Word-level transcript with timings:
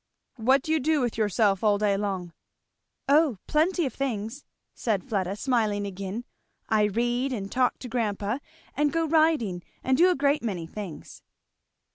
"What 0.37 0.63
do 0.63 0.71
you 0.71 0.79
do 0.79 0.99
with 0.99 1.15
yourself 1.15 1.63
all 1.63 1.77
day 1.77 1.95
long?" 1.95 2.33
"O 3.07 3.37
plenty 3.45 3.85
of 3.85 3.93
things," 3.93 4.43
said 4.73 5.07
Fleda, 5.07 5.35
smiling 5.35 5.85
again. 5.85 6.25
"I 6.69 6.85
read, 6.85 7.31
and 7.31 7.51
talk 7.51 7.77
to 7.77 7.87
grandpa, 7.87 8.39
and 8.75 8.91
go 8.91 9.05
riding, 9.05 9.61
and 9.83 9.95
do 9.95 10.09
a 10.09 10.15
great 10.15 10.41
many 10.41 10.65
things." 10.65 11.21